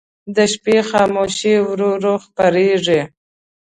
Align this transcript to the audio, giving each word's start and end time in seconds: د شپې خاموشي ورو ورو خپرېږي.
د 0.35 0.37
شپې 0.53 0.77
خاموشي 0.89 1.55
ورو 1.67 1.89
ورو 1.95 2.13
خپرېږي. 2.25 3.01